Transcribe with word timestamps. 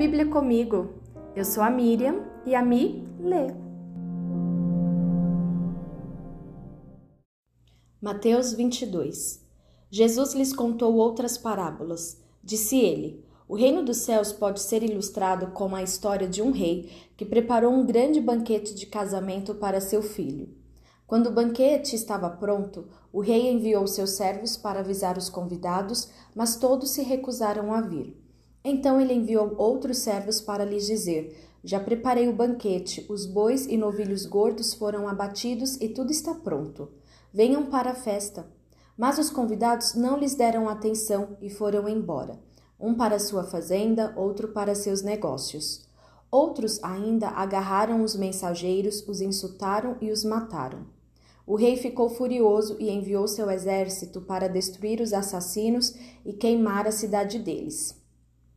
Bíblia 0.00 0.24
comigo. 0.24 0.94
Eu 1.36 1.44
sou 1.44 1.62
a 1.62 1.68
Miriam 1.68 2.24
e 2.46 2.54
a 2.54 2.64
Mi 2.64 3.06
lê. 3.18 3.48
Mateus 8.00 8.54
22 8.54 9.46
Jesus 9.90 10.32
lhes 10.32 10.54
contou 10.54 10.94
outras 10.94 11.36
parábolas. 11.36 12.18
Disse 12.42 12.78
ele: 12.80 13.22
O 13.46 13.54
reino 13.54 13.84
dos 13.84 13.98
céus 13.98 14.32
pode 14.32 14.60
ser 14.60 14.82
ilustrado 14.82 15.48
como 15.48 15.76
a 15.76 15.82
história 15.82 16.26
de 16.26 16.40
um 16.40 16.50
rei 16.50 16.90
que 17.14 17.26
preparou 17.26 17.70
um 17.70 17.84
grande 17.84 18.22
banquete 18.22 18.74
de 18.74 18.86
casamento 18.86 19.54
para 19.56 19.82
seu 19.82 20.00
filho. 20.00 20.48
Quando 21.06 21.26
o 21.26 21.34
banquete 21.34 21.94
estava 21.94 22.30
pronto, 22.30 22.88
o 23.12 23.20
rei 23.20 23.50
enviou 23.50 23.86
seus 23.86 24.12
servos 24.12 24.56
para 24.56 24.80
avisar 24.80 25.18
os 25.18 25.28
convidados, 25.28 26.10
mas 26.34 26.56
todos 26.56 26.88
se 26.88 27.02
recusaram 27.02 27.74
a 27.74 27.82
vir. 27.82 28.29
Então 28.64 29.00
ele 29.00 29.14
enviou 29.14 29.54
outros 29.56 29.98
servos 29.98 30.40
para 30.40 30.64
lhes 30.64 30.86
dizer: 30.86 31.36
Já 31.64 31.80
preparei 31.80 32.28
o 32.28 32.32
banquete, 32.32 33.06
os 33.08 33.24
bois 33.24 33.66
e 33.66 33.76
novilhos 33.76 34.26
gordos 34.26 34.74
foram 34.74 35.08
abatidos 35.08 35.76
e 35.80 35.88
tudo 35.88 36.10
está 36.10 36.34
pronto. 36.34 36.88
Venham 37.32 37.66
para 37.66 37.90
a 37.92 37.94
festa. 37.94 38.46
Mas 38.96 39.18
os 39.18 39.30
convidados 39.30 39.94
não 39.94 40.18
lhes 40.18 40.34
deram 40.34 40.68
atenção 40.68 41.38
e 41.40 41.48
foram 41.48 41.88
embora, 41.88 42.38
um 42.78 42.94
para 42.94 43.18
sua 43.18 43.44
fazenda, 43.44 44.12
outro 44.14 44.48
para 44.48 44.74
seus 44.74 45.00
negócios. 45.00 45.88
Outros 46.30 46.78
ainda 46.82 47.28
agarraram 47.28 48.04
os 48.04 48.14
mensageiros, 48.14 49.02
os 49.08 49.22
insultaram 49.22 49.96
e 50.02 50.10
os 50.10 50.22
mataram. 50.22 50.86
O 51.46 51.56
rei 51.56 51.76
ficou 51.76 52.08
furioso 52.10 52.76
e 52.78 52.90
enviou 52.90 53.26
seu 53.26 53.50
exército 53.50 54.20
para 54.20 54.48
destruir 54.48 55.00
os 55.00 55.12
assassinos 55.12 55.94
e 56.24 56.32
queimar 56.32 56.86
a 56.86 56.92
cidade 56.92 57.38
deles. 57.38 57.99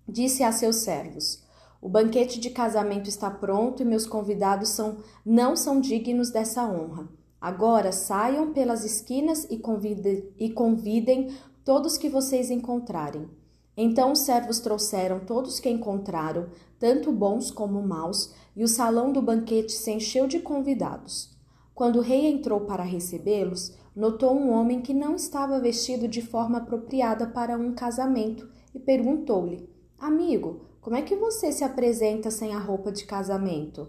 Disse 0.08 0.44
a 0.44 0.52
seus 0.52 0.78
servos: 0.78 1.44
O 1.82 1.88
banquete 1.88 2.40
de 2.40 2.50
casamento 2.50 3.10
está 3.10 3.32
pronto 3.32 3.82
e 3.82 3.86
meus 3.86 4.06
convidados 4.06 4.70
são, 4.70 4.98
não 5.26 5.56
são 5.56 5.80
dignos 5.80 6.30
dessa 6.30 6.66
honra. 6.66 7.08
Agora 7.40 7.92
saiam 7.92 8.54
pelas 8.54 8.86
esquinas 8.86 9.46
e 9.50 9.58
convidem, 9.58 10.30
e 10.38 10.50
convidem 10.50 11.34
todos 11.64 11.98
que 11.98 12.10
vocês 12.10 12.50
encontrarem. 12.50 13.30
Então 13.76 14.12
os 14.12 14.20
servos 14.20 14.60
trouxeram 14.60 15.20
todos 15.22 15.60
que 15.60 15.70
encontraram, 15.70 16.48
tanto 16.80 17.12
bons 17.12 17.50
como 17.50 17.82
maus, 17.82 18.34
e 18.56 18.64
o 18.64 18.68
salão 18.68 19.12
do 19.12 19.22
banquete 19.22 19.72
se 19.72 19.92
encheu 19.92 20.28
de 20.28 20.40
convidados. 20.40 21.36
Quando 21.74 21.98
o 21.98 22.02
rei 22.02 22.28
entrou 22.28 22.62
para 22.62 22.84
recebê-los, 22.84 23.76
notou 23.96 24.36
um 24.36 24.52
homem 24.52 24.82
que 24.82 24.94
não 24.94 25.16
estava 25.16 25.60
vestido 25.60 26.08
de 26.08 26.22
forma 26.22 26.60
apropriada 26.60 27.28
para 27.28 27.58
um 27.58 27.74
casamento 27.74 28.48
e 28.76 28.80
perguntou-lhe: 28.80 29.73
Amigo, 30.04 30.66
como 30.82 30.98
é 30.98 31.02
que 31.02 31.16
você 31.16 31.50
se 31.50 31.64
apresenta 31.64 32.30
sem 32.30 32.54
a 32.54 32.60
roupa 32.60 32.92
de 32.92 33.06
casamento? 33.06 33.88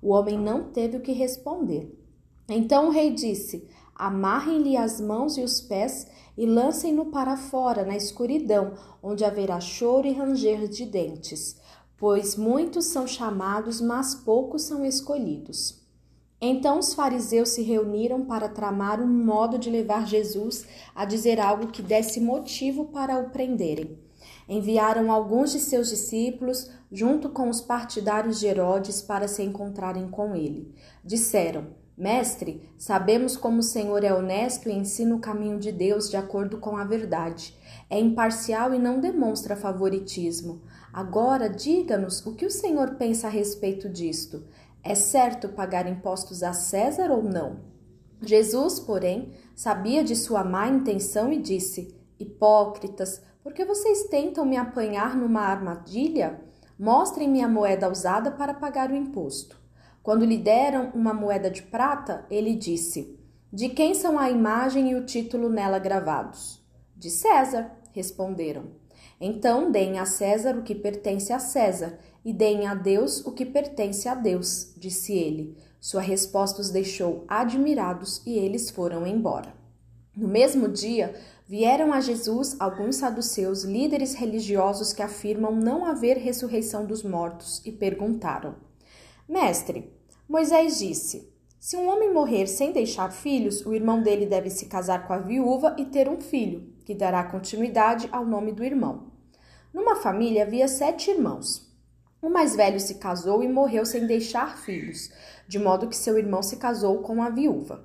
O 0.00 0.12
homem 0.12 0.38
não 0.38 0.70
teve 0.70 0.96
o 0.96 1.00
que 1.00 1.10
responder. 1.10 1.92
Então 2.48 2.86
o 2.86 2.90
rei 2.90 3.12
disse: 3.12 3.68
Amarrem-lhe 3.92 4.76
as 4.76 5.00
mãos 5.00 5.36
e 5.36 5.40
os 5.40 5.60
pés 5.60 6.06
e 6.38 6.46
lancem-no 6.46 7.06
para 7.06 7.36
fora, 7.36 7.84
na 7.84 7.96
escuridão, 7.96 8.74
onde 9.02 9.24
haverá 9.24 9.58
choro 9.58 10.06
e 10.06 10.12
ranger 10.12 10.68
de 10.68 10.86
dentes, 10.86 11.60
pois 11.96 12.36
muitos 12.36 12.84
são 12.84 13.04
chamados, 13.04 13.80
mas 13.80 14.14
poucos 14.14 14.62
são 14.62 14.84
escolhidos. 14.84 15.84
Então 16.40 16.78
os 16.78 16.94
fariseus 16.94 17.48
se 17.48 17.62
reuniram 17.62 18.24
para 18.24 18.48
tramar 18.48 19.00
um 19.00 19.08
modo 19.08 19.58
de 19.58 19.68
levar 19.68 20.06
Jesus 20.06 20.64
a 20.94 21.04
dizer 21.04 21.40
algo 21.40 21.72
que 21.72 21.82
desse 21.82 22.20
motivo 22.20 22.84
para 22.84 23.18
o 23.18 23.30
prenderem. 23.30 24.05
Enviaram 24.48 25.10
alguns 25.10 25.52
de 25.52 25.58
seus 25.58 25.88
discípulos, 25.88 26.70
junto 26.90 27.28
com 27.30 27.48
os 27.48 27.60
partidários 27.60 28.38
de 28.38 28.46
Herodes, 28.46 29.02
para 29.02 29.26
se 29.26 29.42
encontrarem 29.42 30.08
com 30.08 30.36
ele. 30.36 30.74
Disseram: 31.04 31.66
Mestre, 31.96 32.70
sabemos 32.76 33.38
como 33.38 33.60
o 33.60 33.62
Senhor 33.62 34.04
é 34.04 34.12
honesto 34.12 34.68
e 34.68 34.72
ensina 34.72 35.16
o 35.16 35.20
caminho 35.20 35.58
de 35.58 35.72
Deus 35.72 36.10
de 36.10 36.16
acordo 36.16 36.58
com 36.58 36.76
a 36.76 36.84
verdade. 36.84 37.56
É 37.88 37.98
imparcial 37.98 38.74
e 38.74 38.78
não 38.78 39.00
demonstra 39.00 39.56
favoritismo. 39.56 40.62
Agora, 40.92 41.48
diga-nos 41.48 42.24
o 42.26 42.34
que 42.34 42.44
o 42.44 42.50
Senhor 42.50 42.96
pensa 42.96 43.28
a 43.28 43.30
respeito 43.30 43.88
disto. 43.88 44.44
É 44.82 44.94
certo 44.94 45.48
pagar 45.48 45.88
impostos 45.88 46.42
a 46.42 46.52
César 46.52 47.10
ou 47.10 47.22
não? 47.22 47.60
Jesus, 48.20 48.78
porém, 48.78 49.32
sabia 49.54 50.04
de 50.04 50.14
sua 50.14 50.44
má 50.44 50.68
intenção 50.68 51.32
e 51.32 51.40
disse: 51.40 51.96
Hipócritas, 52.20 53.22
por 53.46 53.52
que 53.52 53.64
vocês 53.64 54.08
tentam 54.08 54.44
me 54.44 54.56
apanhar 54.56 55.16
numa 55.16 55.42
armadilha? 55.42 56.40
Mostrem-me 56.76 57.40
a 57.40 57.48
moeda 57.48 57.88
usada 57.88 58.32
para 58.32 58.52
pagar 58.52 58.90
o 58.90 58.96
imposto. 58.96 59.56
Quando 60.02 60.24
lhe 60.24 60.36
deram 60.36 60.90
uma 60.92 61.14
moeda 61.14 61.48
de 61.48 61.62
prata, 61.62 62.26
ele 62.28 62.56
disse: 62.56 63.16
De 63.52 63.68
quem 63.68 63.94
são 63.94 64.18
a 64.18 64.28
imagem 64.28 64.90
e 64.90 64.94
o 64.96 65.06
título 65.06 65.48
nela 65.48 65.78
gravados? 65.78 66.60
De 66.96 67.08
César, 67.08 67.70
responderam. 67.92 68.64
Então 69.20 69.70
deem 69.70 70.00
a 70.00 70.06
César 70.06 70.58
o 70.58 70.64
que 70.64 70.74
pertence 70.74 71.32
a 71.32 71.38
César, 71.38 72.00
e 72.24 72.32
deem 72.32 72.66
a 72.66 72.74
Deus 72.74 73.24
o 73.24 73.30
que 73.30 73.46
pertence 73.46 74.08
a 74.08 74.16
Deus, 74.16 74.74
disse 74.76 75.12
ele. 75.12 75.56
Sua 75.80 76.00
resposta 76.00 76.60
os 76.60 76.70
deixou 76.70 77.24
admirados 77.28 78.26
e 78.26 78.36
eles 78.36 78.70
foram 78.70 79.06
embora. 79.06 79.54
No 80.16 80.26
mesmo 80.26 80.66
dia, 80.66 81.14
vieram 81.48 81.92
a 81.92 82.00
Jesus 82.00 82.56
alguns 82.58 82.96
saduceus, 82.96 83.62
líderes 83.62 84.14
religiosos 84.14 84.92
que 84.92 85.02
afirmam 85.02 85.54
não 85.54 85.84
haver 85.84 86.16
ressurreição 86.16 86.84
dos 86.84 87.02
mortos, 87.02 87.62
e 87.64 87.70
perguntaram: 87.70 88.56
Mestre, 89.28 89.92
Moisés 90.28 90.78
disse: 90.78 91.32
Se 91.60 91.76
um 91.76 91.88
homem 91.88 92.12
morrer 92.12 92.46
sem 92.46 92.72
deixar 92.72 93.12
filhos, 93.12 93.64
o 93.64 93.72
irmão 93.74 94.02
dele 94.02 94.26
deve 94.26 94.50
se 94.50 94.66
casar 94.66 95.06
com 95.06 95.12
a 95.12 95.18
viúva 95.18 95.76
e 95.78 95.84
ter 95.84 96.08
um 96.08 96.20
filho, 96.20 96.74
que 96.84 96.94
dará 96.94 97.22
continuidade 97.24 98.08
ao 98.10 98.24
nome 98.24 98.52
do 98.52 98.64
irmão. 98.64 99.12
Numa 99.72 99.96
família 99.96 100.42
havia 100.42 100.66
sete 100.66 101.10
irmãos. 101.10 101.66
O 102.20 102.30
mais 102.30 102.56
velho 102.56 102.80
se 102.80 102.94
casou 102.94 103.42
e 103.42 103.48
morreu 103.48 103.84
sem 103.84 104.06
deixar 104.06 104.56
filhos, 104.56 105.10
de 105.46 105.58
modo 105.58 105.86
que 105.86 105.96
seu 105.96 106.18
irmão 106.18 106.42
se 106.42 106.56
casou 106.56 106.98
com 107.02 107.22
a 107.22 107.28
viúva. 107.28 107.84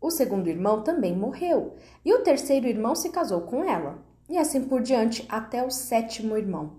O 0.00 0.10
segundo 0.10 0.48
irmão 0.48 0.82
também 0.82 1.16
morreu, 1.16 1.74
e 2.04 2.12
o 2.14 2.22
terceiro 2.22 2.66
irmão 2.66 2.94
se 2.94 3.10
casou 3.10 3.42
com 3.42 3.62
ela, 3.62 3.98
e 4.28 4.38
assim 4.38 4.64
por 4.64 4.80
diante 4.80 5.26
até 5.28 5.64
o 5.64 5.70
sétimo 5.70 6.36
irmão. 6.36 6.76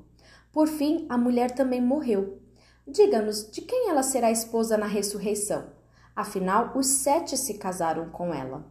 Por 0.52 0.68
fim, 0.68 1.06
a 1.08 1.18
mulher 1.18 1.52
também 1.52 1.82
morreu, 1.82 2.42
Diga-nos 2.88 3.50
de 3.50 3.62
quem 3.62 3.90
ela 3.90 4.02
será 4.02 4.32
esposa 4.32 4.76
na 4.76 4.88
ressurreição. 4.88 5.66
Afinal, 6.16 6.74
os 6.76 6.88
sete 6.88 7.38
se 7.38 7.54
casaram 7.54 8.10
com 8.10 8.34
ela. 8.34 8.66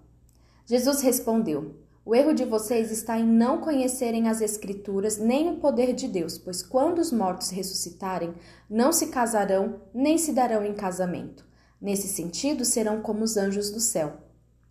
Jesus 0.66 1.00
respondeu: 1.00 1.76
O 2.04 2.14
erro 2.14 2.34
de 2.34 2.44
vocês 2.44 2.90
está 2.90 3.18
em 3.18 3.24
não 3.24 3.60
conhecerem 3.60 4.28
as 4.28 4.40
Escrituras 4.40 5.16
nem 5.16 5.50
o 5.50 5.56
poder 5.56 5.94
de 5.94 6.08
Deus, 6.08 6.36
pois 6.36 6.62
quando 6.62 6.98
os 6.98 7.12
mortos 7.12 7.50
ressuscitarem, 7.50 8.34
não 8.68 8.92
se 8.92 9.06
casarão 9.06 9.80
nem 9.94 10.18
se 10.18 10.32
darão 10.32 10.64
em 10.64 10.74
casamento. 10.74 11.46
Nesse 11.80 12.08
sentido, 12.08 12.64
serão 12.64 13.00
como 13.00 13.22
os 13.24 13.36
anjos 13.36 13.70
do 13.70 13.80
céu. 13.80 14.18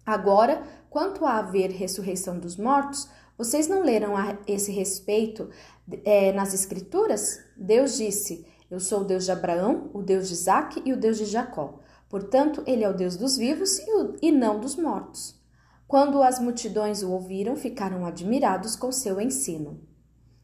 Agora, 0.09 0.63
quanto 0.89 1.23
a 1.23 1.37
haver 1.37 1.69
ressurreição 1.69 2.39
dos 2.39 2.57
mortos, 2.57 3.07
vocês 3.37 3.67
não 3.67 3.83
leram 3.83 4.17
a 4.17 4.37
esse 4.47 4.71
respeito 4.71 5.49
é, 6.03 6.31
nas 6.31 6.53
Escrituras? 6.53 7.39
Deus 7.55 7.95
disse: 7.95 8.43
eu 8.71 8.79
sou 8.79 9.01
o 9.01 9.03
Deus 9.03 9.25
de 9.25 9.31
Abraão, 9.31 9.89
o 9.93 10.01
Deus 10.01 10.27
de 10.27 10.33
Isaac 10.33 10.81
e 10.83 10.93
o 10.93 10.97
Deus 10.97 11.17
de 11.17 11.25
Jacó. 11.25 11.79
Portanto, 12.07 12.63
ele 12.65 12.83
é 12.83 12.89
o 12.89 12.93
Deus 12.93 13.15
dos 13.15 13.37
vivos 13.37 13.79
e 14.21 14.31
não 14.31 14.59
dos 14.59 14.75
mortos. 14.75 15.39
Quando 15.87 16.23
as 16.23 16.39
multidões 16.39 17.03
o 17.03 17.11
ouviram, 17.11 17.55
ficaram 17.55 18.03
admirados 18.05 18.75
com 18.75 18.91
seu 18.91 19.19
ensino. 19.19 19.79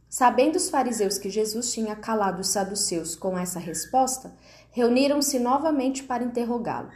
Sabendo 0.08 0.58
os 0.58 0.70
fariseus 0.70 1.18
que 1.18 1.30
Jesus 1.30 1.72
tinha 1.72 1.96
calado 1.96 2.42
os 2.42 2.50
saduceus 2.50 3.16
com 3.16 3.38
essa 3.38 3.60
resposta, 3.60 4.32
reuniram-se 4.72 5.40
novamente 5.40 6.04
para 6.04 6.24
interrogá-lo. 6.24 6.90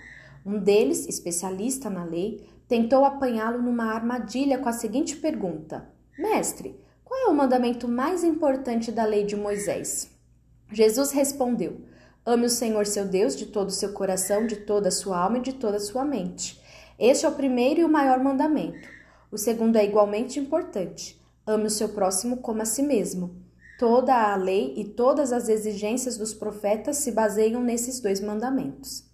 Um 0.46 0.60
deles, 0.60 1.08
especialista 1.08 1.90
na 1.90 2.04
lei, 2.04 2.50
tentou 2.70 3.04
apanhá-lo 3.04 3.62
numa 3.62 3.92
armadilha 3.92 4.60
com 4.60 4.70
a 4.70 4.74
seguinte 4.74 5.18
pergunta: 5.18 5.90
Mestre, 6.18 6.80
qual 7.04 7.20
é 7.20 7.26
o 7.26 7.36
mandamento 7.36 7.88
mais 7.88 8.24
importante 8.24 8.92
da 8.92 9.04
lei 9.04 9.26
de 9.26 9.36
Moisés? 9.36 10.12
Jesus 10.72 11.12
respondeu: 11.12 11.82
Ame 12.24 12.46
o 12.46 12.50
Senhor 12.50 12.86
seu 12.86 13.06
Deus 13.06 13.36
de 13.36 13.48
todo 13.48 13.70
o 13.70 13.74
seu 13.74 13.92
coração, 13.92 14.46
de 14.46 14.58
toda 14.58 14.90
a 14.90 14.92
sua 14.92 15.18
alma 15.18 15.40
e 15.40 15.42
de 15.42 15.54
toda 15.54 15.78
a 15.78 15.82
sua 15.82 16.06
mente. 16.06 16.62
Este 17.00 17.26
é 17.26 17.30
o 17.30 17.36
primeiro 17.36 17.82
e 17.82 17.84
o 17.84 17.90
maior 17.90 18.24
mandamento. 18.24 18.88
O 19.32 19.38
segundo 19.38 19.76
é 19.78 19.86
igualmente 19.86 20.40
importante. 20.40 21.20
Ame 21.48 21.66
o 21.66 21.70
seu 21.70 21.90
próximo 21.90 22.38
como 22.38 22.62
a 22.62 22.66
si 22.66 22.84
mesmo. 22.84 23.36
Toda 23.80 24.14
a 24.14 24.36
lei 24.36 24.74
e 24.76 24.84
todas 24.84 25.32
as 25.32 25.50
exigências 25.50 26.18
dos 26.18 26.34
profetas 26.34 26.98
se 26.98 27.12
baseiam 27.12 27.64
nesses 27.64 28.00
dois 28.00 28.20
mandamentos. 28.20 29.10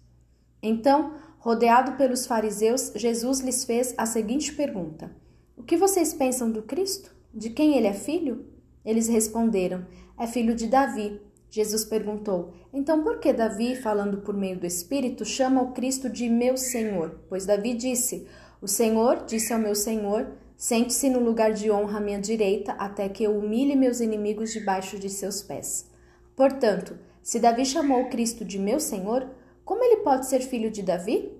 Então, 0.62 1.14
rodeado 1.46 1.92
pelos 1.92 2.26
fariseus, 2.26 2.90
Jesus 2.96 3.38
lhes 3.38 3.62
fez 3.62 3.94
a 3.96 4.04
seguinte 4.04 4.52
pergunta: 4.52 5.12
O 5.56 5.62
que 5.62 5.76
vocês 5.76 6.12
pensam 6.12 6.50
do 6.50 6.60
Cristo? 6.60 7.14
De 7.32 7.50
quem 7.50 7.76
ele 7.76 7.86
é 7.86 7.92
filho? 7.92 8.46
Eles 8.84 9.06
responderam: 9.06 9.86
É 10.18 10.26
filho 10.26 10.56
de 10.56 10.66
Davi. 10.66 11.20
Jesus 11.48 11.84
perguntou: 11.84 12.52
Então 12.72 13.04
por 13.04 13.20
que 13.20 13.32
Davi, 13.32 13.76
falando 13.76 14.22
por 14.22 14.34
meio 14.34 14.58
do 14.58 14.66
Espírito, 14.66 15.24
chama 15.24 15.62
o 15.62 15.70
Cristo 15.70 16.10
de 16.10 16.28
meu 16.28 16.56
Senhor? 16.56 17.20
Pois 17.28 17.46
Davi 17.46 17.74
disse: 17.74 18.26
O 18.60 18.66
Senhor 18.66 19.24
disse 19.24 19.52
ao 19.52 19.60
meu 19.60 19.76
Senhor: 19.76 20.26
Sente-se 20.56 21.08
no 21.08 21.20
lugar 21.20 21.52
de 21.52 21.70
honra 21.70 21.98
à 21.98 22.00
minha 22.00 22.20
direita, 22.20 22.72
até 22.72 23.08
que 23.08 23.22
eu 23.22 23.38
humilhe 23.38 23.76
meus 23.76 24.00
inimigos 24.00 24.52
debaixo 24.52 24.98
de 24.98 25.08
seus 25.08 25.42
pés. 25.42 25.88
Portanto, 26.34 26.98
se 27.22 27.38
Davi 27.38 27.64
chamou 27.64 28.02
o 28.02 28.10
Cristo 28.10 28.44
de 28.44 28.58
meu 28.58 28.80
Senhor, 28.80 29.28
como 29.66 29.82
ele 29.82 29.96
pode 29.96 30.26
ser 30.26 30.42
filho 30.42 30.70
de 30.70 30.80
Davi? 30.80 31.36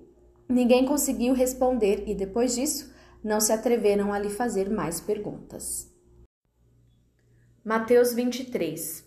Ninguém 0.49 0.85
conseguiu 0.85 1.33
responder 1.33 2.03
e 2.05 2.13
depois 2.13 2.55
disso 2.55 2.93
não 3.23 3.39
se 3.39 3.53
atreveram 3.53 4.11
a 4.11 4.19
lhe 4.19 4.29
fazer 4.29 4.69
mais 4.69 4.99
perguntas. 4.99 5.89
Mateus 7.63 8.13
23 8.13 9.05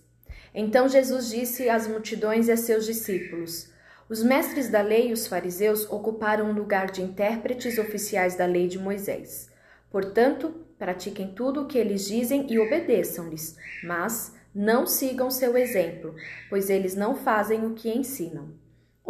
Então 0.55 0.89
Jesus 0.89 1.29
disse 1.29 1.69
às 1.69 1.87
multidões 1.87 2.49
e 2.49 2.53
a 2.53 2.57
seus 2.57 2.87
discípulos: 2.87 3.71
Os 4.09 4.23
mestres 4.23 4.71
da 4.71 4.81
lei 4.81 5.11
e 5.11 5.13
os 5.13 5.27
fariseus 5.27 5.85
ocuparam 5.91 6.51
o 6.51 6.55
lugar 6.55 6.91
de 6.91 7.03
intérpretes 7.03 7.77
oficiais 7.77 8.37
da 8.37 8.47
lei 8.47 8.69
de 8.69 8.79
Moisés. 8.79 9.51
Portanto, 9.91 10.65
pratiquem 10.79 11.35
tudo 11.35 11.61
o 11.61 11.67
que 11.67 11.77
eles 11.77 12.07
dizem 12.07 12.51
e 12.51 12.59
obedeçam-lhes, 12.59 13.55
mas 13.85 14.35
não 14.55 14.87
sigam 14.87 15.31
seu 15.31 15.59
exemplo, 15.59 16.15
pois 16.49 16.71
eles 16.71 16.95
não 16.95 17.15
fazem 17.15 17.67
o 17.67 17.75
que 17.75 17.91
ensinam. 17.91 18.59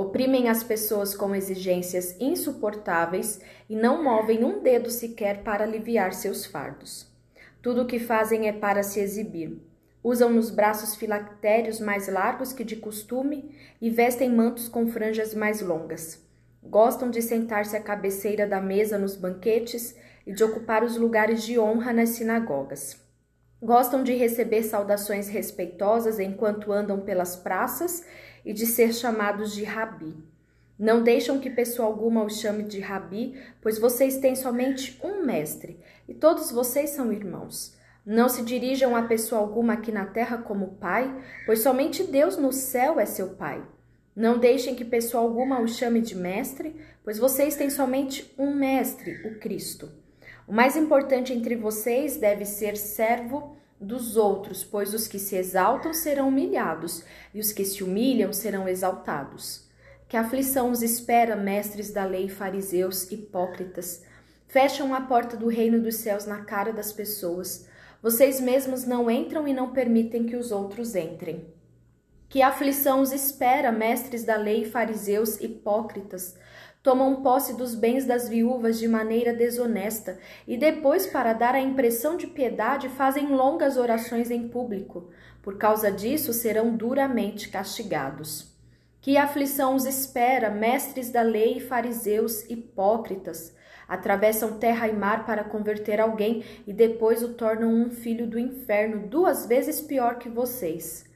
Oprimem 0.01 0.49
as 0.49 0.65
pessoas 0.65 1.15
com 1.15 1.35
exigências 1.35 2.17
insuportáveis 2.19 3.39
e 3.69 3.77
não 3.77 4.03
movem 4.03 4.43
um 4.43 4.63
dedo 4.63 4.89
sequer 4.89 5.43
para 5.43 5.63
aliviar 5.63 6.15
seus 6.15 6.47
fardos. 6.47 7.07
Tudo 7.61 7.83
o 7.83 7.87
que 7.87 7.99
fazem 7.99 8.49
é 8.49 8.53
para 8.53 8.83
se 8.83 8.99
exibir. 8.99 9.61
Usam 10.03 10.31
nos 10.31 10.51
braços 10.51 10.97
filactérios 10.97 11.81
mais 11.81 12.09
largos 12.09 12.51
que 12.51 12.65
de 12.65 12.77
costume 12.77 13.55
e 13.79 13.91
vestem 13.91 14.31
mantos 14.31 14.71
com 14.71 14.87
franjas 14.87 15.35
mais 15.35 15.61
longas. 15.61 16.27
Gostam 16.63 17.11
de 17.11 17.21
sentar-se 17.21 17.77
à 17.77 17.81
cabeceira 17.83 18.47
da 18.47 18.59
mesa 18.59 18.97
nos 18.97 19.17
banquetes 19.17 19.95
e 20.27 20.33
de 20.33 20.43
ocupar 20.43 20.83
os 20.83 20.97
lugares 20.97 21.43
de 21.43 21.59
honra 21.59 21.93
nas 21.93 22.09
sinagogas. 22.09 22.99
Gostam 23.63 24.03
de 24.03 24.15
receber 24.15 24.63
saudações 24.63 25.29
respeitosas 25.29 26.19
enquanto 26.19 26.73
andam 26.73 27.01
pelas 27.01 27.37
praças 27.37 28.03
e 28.45 28.53
de 28.53 28.67
ser 28.67 28.93
chamados 28.93 29.53
de 29.53 29.65
rabi. 29.65 30.17
Não 30.79 31.03
deixam 31.03 31.39
que 31.39 31.51
pessoa 31.51 31.87
alguma 31.87 32.25
os 32.25 32.41
chame 32.41 32.63
de 32.63 32.81
rabi, 32.81 33.39
pois 33.61 33.79
vocês 33.79 34.17
têm 34.17 34.35
somente 34.35 34.99
um 35.05 35.25
mestre, 35.25 35.79
e 36.09 36.15
todos 36.15 36.51
vocês 36.51 36.91
são 36.91 37.13
irmãos. 37.13 37.75
Não 38.05 38.31
se 38.31 38.43
dirijam 38.43 38.97
a 38.97 39.03
pessoa 39.03 39.41
alguma 39.41 39.75
aqui 39.75 39.93
na 39.93 40.07
terra 40.07 40.39
como 40.39 40.77
pai, 40.81 41.15
pois 41.45 41.61
somente 41.61 42.03
Deus 42.05 42.39
no 42.39 42.51
céu 42.51 42.99
é 42.99 43.05
seu 43.05 43.35
pai. 43.35 43.63
Não 44.17 44.39
deixem 44.39 44.75
que 44.75 44.85
pessoa 44.85 45.23
alguma 45.23 45.61
os 45.61 45.77
chame 45.77 46.01
de 46.01 46.17
mestre, 46.17 46.75
pois 47.05 47.19
vocês 47.19 47.57
têm 47.57 47.69
somente 47.69 48.35
um 48.39 48.55
mestre, 48.55 49.21
o 49.27 49.39
Cristo. 49.39 49.91
O 50.49 50.53
mais 50.53 50.77
importante 50.77 51.33
entre 51.33 51.55
vocês 51.57 52.17
deve 52.17 52.45
ser 52.45 52.77
servo 52.77 53.57
dos 53.81 54.17
outros, 54.17 54.63
pois 54.63 54.93
os 54.93 55.09
que 55.09 55.19
se 55.19 55.37
exaltam 55.37 55.95
serão 55.95 56.29
humilhados, 56.29 57.03
e 57.33 57.41
os 57.41 57.51
que 57.51 57.65
se 57.65 57.83
humilham 57.83 58.33
serão 58.33 58.69
exaltados. 58.69 59.67
Que 60.07 60.17
aflição 60.17 60.71
os 60.71 60.83
espera, 60.83 61.35
mestres 61.35 61.91
da 61.91 62.05
lei, 62.05 62.29
fariseus, 62.29 63.11
hipócritas. 63.11 64.03
Fecham 64.47 64.95
a 64.95 65.01
porta 65.01 65.37
do 65.37 65.47
reino 65.47 65.81
dos 65.81 65.97
céus 65.97 66.27
na 66.27 66.45
cara 66.45 66.73
das 66.73 66.93
pessoas. 66.93 67.67
Vocês 68.03 68.41
mesmos 68.41 68.85
não 68.85 69.11
entram 69.11 69.49
e 69.49 69.55
não 69.55 69.73
permitem 69.73 70.27
que 70.27 70.37
os 70.37 70.51
outros 70.51 70.95
entrem. 70.95 71.47
Que 72.29 72.43
aflição 72.43 73.01
os 73.01 73.13
espera, 73.13 73.73
mestres 73.73 74.25
da 74.25 74.37
lei, 74.37 74.65
fariseus, 74.65 75.41
hipócritas 75.41 76.37
tomam 76.83 77.23
posse 77.23 77.57
dos 77.57 77.75
bens 77.75 78.07
das 78.07 78.29
viúvas 78.29 78.79
de 78.79 78.89
maneira 78.89 79.35
desonesta 79.35 80.19
e 80.47 80.57
depois, 80.57 81.07
para 81.07 81.33
dar 81.33 81.55
a 81.55 81.61
impressão 81.61 82.17
de 82.17 82.27
piedade, 82.27 82.89
fazem 82.89 83.29
longas 83.29 83.77
orações 83.77 84.31
em 84.31 84.49
público. 84.49 85.11
Por 85.43 85.59
causa 85.59 85.91
disso, 85.91 86.33
serão 86.33 86.75
duramente 86.77 87.49
castigados. 87.49 88.51
Que 89.01 89.17
aflição 89.17 89.75
os 89.75 89.87
espera, 89.87 90.51
mestres 90.51 91.11
da 91.11 91.23
lei 91.23 91.57
e 91.57 91.61
fariseus 91.61 92.49
hipócritas! 92.51 93.55
Atravessam 93.89 94.59
terra 94.59 94.87
e 94.87 94.93
mar 94.93 95.27
para 95.27 95.43
converter 95.43 96.01
alguém 96.01 96.45
e 96.65 96.73
depois 96.73 97.25
o 97.25 97.35
tornam 97.35 97.75
um 97.75 97.91
filho 97.91 98.27
do 98.27 98.39
inferno, 98.39 99.09
duas 99.09 99.47
vezes 99.47 99.81
pior 99.81 100.17
que 100.17 100.29
vocês. 100.29 101.10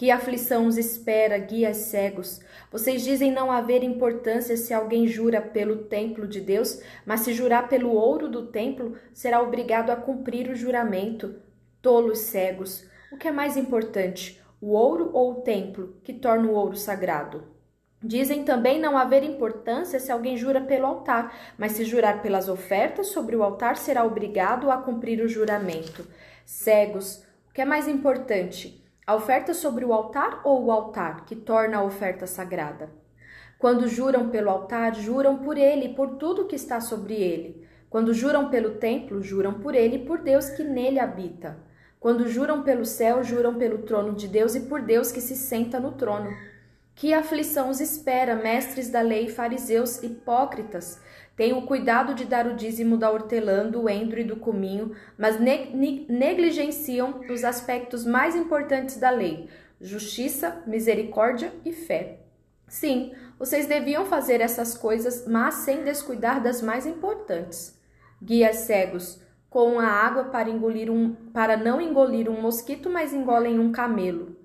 Que 0.00 0.10
aflição 0.10 0.66
os 0.66 0.78
espera, 0.78 1.36
guias 1.36 1.76
cegos. 1.76 2.40
Vocês 2.72 3.04
dizem 3.04 3.30
não 3.30 3.52
haver 3.52 3.84
importância 3.84 4.56
se 4.56 4.72
alguém 4.72 5.06
jura 5.06 5.42
pelo 5.42 5.84
templo 5.84 6.26
de 6.26 6.40
Deus, 6.40 6.80
mas 7.04 7.20
se 7.20 7.34
jurar 7.34 7.68
pelo 7.68 7.92
ouro 7.92 8.26
do 8.26 8.46
templo, 8.46 8.96
será 9.12 9.42
obrigado 9.42 9.90
a 9.90 9.96
cumprir 9.96 10.48
o 10.48 10.56
juramento. 10.56 11.34
Tolos 11.82 12.20
cegos. 12.20 12.86
O 13.12 13.18
que 13.18 13.28
é 13.28 13.30
mais 13.30 13.58
importante, 13.58 14.42
o 14.58 14.70
ouro 14.70 15.10
ou 15.12 15.32
o 15.32 15.40
templo, 15.42 15.94
que 16.02 16.14
torna 16.14 16.48
o 16.48 16.54
ouro 16.54 16.78
sagrado? 16.78 17.44
Dizem 18.02 18.42
também 18.42 18.80
não 18.80 18.96
haver 18.96 19.22
importância 19.22 20.00
se 20.00 20.10
alguém 20.10 20.34
jura 20.34 20.62
pelo 20.62 20.86
altar, 20.86 21.54
mas 21.58 21.72
se 21.72 21.84
jurar 21.84 22.22
pelas 22.22 22.48
ofertas 22.48 23.08
sobre 23.08 23.36
o 23.36 23.42
altar, 23.42 23.76
será 23.76 24.02
obrigado 24.02 24.70
a 24.70 24.78
cumprir 24.78 25.20
o 25.20 25.28
juramento. 25.28 26.06
Cegos. 26.46 27.22
O 27.50 27.52
que 27.52 27.60
é 27.60 27.66
mais 27.66 27.86
importante? 27.86 28.80
A 29.10 29.14
oferta 29.16 29.52
sobre 29.52 29.84
o 29.84 29.92
altar 29.92 30.40
ou 30.44 30.66
o 30.66 30.70
altar 30.70 31.24
que 31.24 31.34
torna 31.34 31.78
a 31.78 31.82
oferta 31.82 32.28
sagrada? 32.28 32.88
Quando 33.58 33.88
juram 33.88 34.28
pelo 34.28 34.48
altar, 34.48 34.94
juram 34.94 35.38
por 35.38 35.58
ele 35.58 35.86
e 35.86 35.94
por 35.94 36.10
tudo 36.10 36.46
que 36.46 36.54
está 36.54 36.80
sobre 36.80 37.14
ele. 37.14 37.66
Quando 37.90 38.14
juram 38.14 38.50
pelo 38.50 38.76
templo, 38.76 39.20
juram 39.20 39.54
por 39.54 39.74
ele 39.74 39.96
e 39.96 40.06
por 40.06 40.18
Deus 40.18 40.50
que 40.50 40.62
nele 40.62 41.00
habita. 41.00 41.58
Quando 41.98 42.28
juram 42.28 42.62
pelo 42.62 42.84
céu, 42.84 43.24
juram 43.24 43.56
pelo 43.56 43.78
trono 43.78 44.14
de 44.14 44.28
Deus 44.28 44.54
e 44.54 44.60
por 44.60 44.80
Deus 44.80 45.10
que 45.10 45.20
se 45.20 45.34
senta 45.34 45.80
no 45.80 45.90
trono. 45.90 46.30
Que 46.94 47.12
aflição 47.12 47.68
os 47.68 47.80
espera, 47.80 48.36
mestres 48.36 48.90
da 48.90 49.00
lei, 49.00 49.28
fariseus, 49.28 50.00
hipócritas, 50.04 51.02
Tenham 51.40 51.62
cuidado 51.62 52.12
de 52.12 52.26
dar 52.26 52.46
o 52.46 52.54
dízimo 52.54 52.98
da 52.98 53.10
hortelã, 53.10 53.66
do 53.66 53.88
endro 53.88 54.20
e 54.20 54.24
do 54.24 54.36
cominho, 54.36 54.94
mas 55.16 55.40
ne 55.40 56.04
negligenciam 56.06 57.22
os 57.30 57.44
aspectos 57.44 58.04
mais 58.04 58.36
importantes 58.36 58.98
da 58.98 59.08
lei: 59.08 59.48
justiça, 59.80 60.62
misericórdia 60.66 61.50
e 61.64 61.72
fé. 61.72 62.18
Sim, 62.68 63.14
vocês 63.38 63.66
deviam 63.66 64.04
fazer 64.04 64.42
essas 64.42 64.76
coisas, 64.76 65.26
mas 65.26 65.54
sem 65.54 65.82
descuidar 65.82 66.42
das 66.42 66.60
mais 66.60 66.84
importantes. 66.84 67.74
Guias 68.22 68.56
cegos, 68.56 69.18
com 69.48 69.80
a 69.80 69.86
água 69.86 70.24
para 70.24 70.50
engolir 70.50 70.90
um 70.90 71.14
para 71.32 71.56
não 71.56 71.80
engolir 71.80 72.28
um 72.28 72.38
mosquito, 72.38 72.90
mas 72.90 73.14
engolem 73.14 73.58
um 73.58 73.72
camelo. 73.72 74.36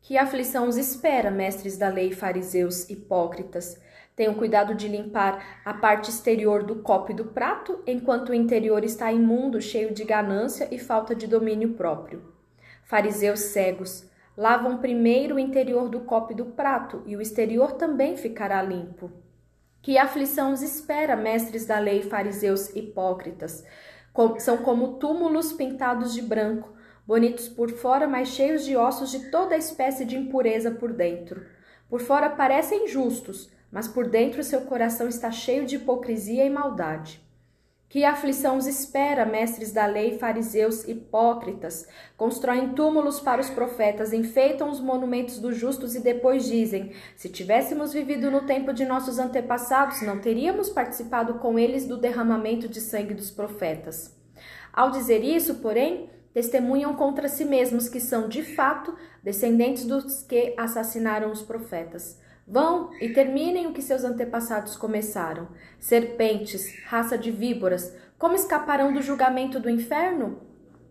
Que 0.00 0.16
aflição 0.16 0.68
os 0.68 0.76
espera, 0.76 1.32
mestres 1.32 1.76
da 1.76 1.88
lei, 1.88 2.12
fariseus, 2.12 2.88
hipócritas? 2.88 3.87
Tenham 4.18 4.34
cuidado 4.34 4.74
de 4.74 4.88
limpar 4.88 5.60
a 5.64 5.72
parte 5.72 6.10
exterior 6.10 6.64
do 6.64 6.82
copo 6.82 7.12
e 7.12 7.14
do 7.14 7.26
prato, 7.26 7.80
enquanto 7.86 8.30
o 8.30 8.34
interior 8.34 8.82
está 8.82 9.12
imundo, 9.12 9.60
cheio 9.60 9.94
de 9.94 10.02
ganância 10.02 10.66
e 10.72 10.76
falta 10.76 11.14
de 11.14 11.28
domínio 11.28 11.74
próprio. 11.74 12.34
Fariseus 12.82 13.38
cegos, 13.38 14.10
lavam 14.36 14.78
primeiro 14.78 15.36
o 15.36 15.38
interior 15.38 15.88
do 15.88 16.00
copo 16.00 16.32
e 16.32 16.34
do 16.34 16.46
prato, 16.46 17.00
e 17.06 17.14
o 17.14 17.20
exterior 17.20 17.74
também 17.74 18.16
ficará 18.16 18.60
limpo. 18.60 19.12
Que 19.80 19.96
aflição 19.96 20.52
os 20.52 20.62
espera, 20.62 21.14
mestres 21.14 21.64
da 21.64 21.78
lei, 21.78 22.02
fariseus 22.02 22.74
hipócritas? 22.74 23.64
São 24.38 24.56
como 24.56 24.94
túmulos 24.94 25.52
pintados 25.52 26.12
de 26.12 26.22
branco, 26.22 26.74
bonitos 27.06 27.48
por 27.48 27.70
fora, 27.70 28.08
mas 28.08 28.26
cheios 28.26 28.64
de 28.64 28.76
ossos 28.76 29.12
de 29.12 29.30
toda 29.30 29.56
espécie 29.56 30.04
de 30.04 30.16
impureza 30.16 30.72
por 30.72 30.92
dentro. 30.92 31.46
Por 31.88 32.00
fora 32.00 32.28
parecem 32.28 32.88
justos, 32.88 33.56
mas 33.70 33.88
por 33.88 34.08
dentro 34.08 34.42
seu 34.42 34.62
coração 34.62 35.08
está 35.08 35.30
cheio 35.30 35.66
de 35.66 35.76
hipocrisia 35.76 36.44
e 36.44 36.50
maldade. 36.50 37.20
Que 37.88 38.04
aflição 38.04 38.58
os 38.58 38.66
espera, 38.66 39.24
mestres 39.24 39.72
da 39.72 39.86
lei, 39.86 40.18
fariseus, 40.18 40.86
hipócritas? 40.86 41.88
Constroem 42.18 42.74
túmulos 42.74 43.18
para 43.18 43.40
os 43.40 43.48
profetas, 43.48 44.12
enfeitam 44.12 44.68
os 44.68 44.78
monumentos 44.78 45.38
dos 45.38 45.56
justos 45.56 45.94
e 45.94 46.00
depois 46.00 46.44
dizem: 46.44 46.92
Se 47.16 47.30
tivéssemos 47.30 47.94
vivido 47.94 48.30
no 48.30 48.42
tempo 48.42 48.74
de 48.74 48.84
nossos 48.84 49.18
antepassados, 49.18 50.02
não 50.02 50.18
teríamos 50.18 50.68
participado 50.68 51.34
com 51.34 51.58
eles 51.58 51.86
do 51.86 51.96
derramamento 51.96 52.68
de 52.68 52.78
sangue 52.78 53.14
dos 53.14 53.30
profetas. 53.30 54.14
Ao 54.70 54.90
dizer 54.90 55.24
isso, 55.24 55.54
porém, 55.56 56.10
testemunham 56.34 56.94
contra 56.94 57.26
si 57.26 57.46
mesmos 57.46 57.88
que 57.88 58.00
são, 58.00 58.28
de 58.28 58.42
fato, 58.42 58.94
descendentes 59.24 59.86
dos 59.86 60.22
que 60.22 60.54
assassinaram 60.58 61.32
os 61.32 61.40
profetas. 61.40 62.20
Vão 62.50 62.90
e 62.98 63.10
terminem 63.10 63.66
o 63.66 63.74
que 63.74 63.82
seus 63.82 64.04
antepassados 64.04 64.74
começaram. 64.74 65.48
Serpentes, 65.78 66.74
raça 66.86 67.18
de 67.18 67.30
víboras, 67.30 67.94
como 68.18 68.34
escaparão 68.34 68.90
do 68.90 69.02
julgamento 69.02 69.60
do 69.60 69.68
inferno? 69.68 70.40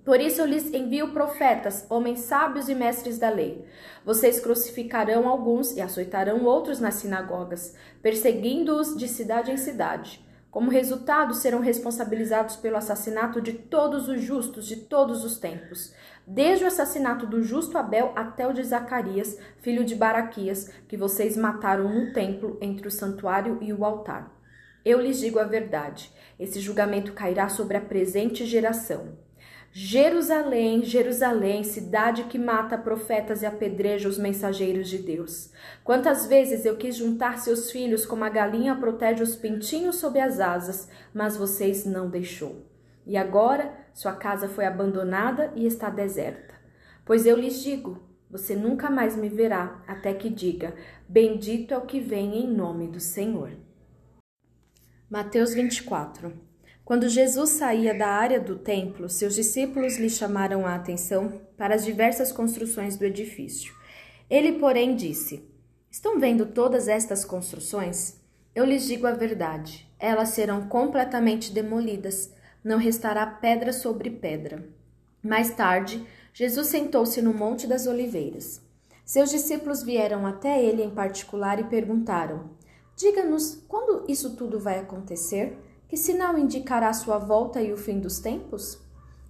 Por 0.06 0.22
isso 0.22 0.40
eu 0.40 0.46
lhes 0.46 0.72
envio 0.72 1.12
profetas, 1.12 1.84
homens 1.90 2.20
sábios 2.20 2.70
e 2.70 2.76
mestres 2.76 3.18
da 3.18 3.30
lei. 3.30 3.66
Vocês 4.06 4.40
crucificarão 4.40 5.28
alguns 5.28 5.76
e 5.76 5.82
açoitarão 5.82 6.46
outros 6.46 6.80
nas 6.80 6.94
sinagogas, 6.94 7.76
perseguindo-os 8.04 8.96
de 8.96 9.08
cidade 9.08 9.52
em 9.52 9.58
cidade. 9.58 10.24
Como 10.52 10.72
resultado, 10.72 11.34
serão 11.34 11.60
responsabilizados 11.60 12.56
pelo 12.56 12.78
assassinato 12.78 13.42
de 13.42 13.54
todos 13.54 14.08
os 14.08 14.22
justos 14.22 14.66
de 14.66 14.78
todos 14.78 15.26
os 15.26 15.38
tempos, 15.38 15.94
desde 16.28 16.66
o 16.66 16.68
assassinato 16.68 17.26
do 17.26 17.42
justo 17.42 17.78
Abel 17.78 18.12
até 18.14 18.46
o 18.46 18.52
de 18.52 18.62
Zacarias, 18.62 19.40
filho 19.62 19.86
de 19.86 19.96
Baraquias, 19.96 20.70
que 20.86 20.98
vocês 20.98 21.38
mataram 21.38 21.88
no 21.88 22.12
templo 22.12 22.58
entre 22.60 22.86
o 22.86 22.92
santuário 22.92 23.58
e 23.62 23.72
o 23.72 23.86
altar. 23.86 24.36
Eu 24.84 25.00
lhes 25.00 25.20
digo 25.20 25.40
a 25.40 25.46
verdade: 25.46 26.12
esse 26.38 26.60
julgamento 26.60 27.14
cairá 27.14 27.48
sobre 27.48 27.78
a 27.78 27.82
presente 27.82 28.46
geração. 28.46 29.18
Jerusalém, 29.72 30.84
Jerusalém, 30.84 31.64
cidade 31.64 32.24
que 32.24 32.40
mata 32.40 32.78
profetas 32.78 33.42
e 33.42 33.46
apedreja 33.46 34.10
os 34.10 34.18
mensageiros 34.18 34.90
de 34.90 34.98
Deus. 34.98 35.52
Quantas 35.84 36.26
vezes 36.26 36.66
eu 36.66 36.78
quis 36.78 36.96
juntar 36.96 37.38
seus 37.38 37.70
filhos 37.70 38.06
como 38.06 38.24
a 38.24 38.30
galinha 38.30 38.76
protege 38.76 39.22
os 39.22 39.36
pintinhos 39.36 39.98
sob 39.98 40.20
as 40.20 40.40
asas, 40.40 40.90
mas 41.14 41.38
vocês 41.38 41.86
não 41.86 42.10
deixou. 42.10 42.66
E 43.06 43.16
agora 43.16 43.72
sua 43.98 44.14
casa 44.14 44.48
foi 44.48 44.68
abandonada 44.68 45.52
e 45.56 45.66
está 45.66 45.90
deserta. 45.90 46.54
Pois 47.04 47.26
eu 47.26 47.36
lhes 47.36 47.64
digo, 47.64 48.00
você 48.30 48.56
nunca 48.56 48.92
mais 48.92 49.16
me 49.16 49.28
verá 49.28 49.84
até 49.88 50.14
que 50.14 50.30
diga: 50.30 50.76
Bendito 51.10 51.74
é 51.74 51.78
o 51.80 51.88
que 51.88 52.00
vem 52.00 52.38
em 52.38 52.48
nome 52.48 52.88
do 52.88 53.00
Senhor. 53.00 53.54
Mateus 55.10 55.56
24 55.56 56.46
quando 56.86 57.10
Jesus 57.10 57.50
saía 57.50 57.94
da 57.94 58.08
área 58.08 58.40
do 58.40 58.56
templo, 58.56 59.10
seus 59.10 59.36
discípulos 59.36 59.98
lhe 59.98 60.10
chamaram 60.10 60.66
a 60.66 60.74
atenção 60.74 61.42
para 61.58 61.76
as 61.76 61.84
diversas 61.84 62.32
construções 62.32 62.96
do 62.96 63.04
edifício. 63.04 63.74
Ele, 64.30 64.54
porém, 64.54 64.96
disse: 64.96 65.52
Estão 65.92 66.18
vendo 66.18 66.46
todas 66.46 66.88
estas 66.88 67.26
construções? 67.26 68.22
Eu 68.56 68.64
lhes 68.64 68.88
digo 68.88 69.06
a 69.06 69.12
verdade: 69.12 69.86
elas 70.00 70.30
serão 70.30 70.70
completamente 70.70 71.52
demolidas, 71.52 72.34
não 72.68 72.78
restará 72.78 73.26
pedra 73.26 73.72
sobre 73.72 74.10
pedra. 74.10 74.68
Mais 75.24 75.56
tarde, 75.56 76.06
Jesus 76.34 76.68
sentou-se 76.68 77.22
no 77.22 77.34
Monte 77.34 77.66
das 77.66 77.88
Oliveiras. 77.88 78.62
Seus 79.06 79.30
discípulos 79.30 79.84
vieram 79.84 80.28
até 80.28 80.62
ele 80.62 80.84
em 80.84 80.90
particular 80.90 81.62
e 81.62 81.64
perguntaram: 81.64 82.50
Diga-nos 82.98 83.64
quando 83.70 84.04
isso 84.10 84.36
tudo 84.36 84.60
vai 84.60 84.80
acontecer? 84.80 85.58
Que 85.88 85.96
sinal 85.96 86.38
indicará 86.38 86.92
sua 86.92 87.18
volta 87.18 87.62
e 87.62 87.72
o 87.72 87.78
fim 87.78 88.02
dos 88.02 88.20
tempos? 88.20 88.78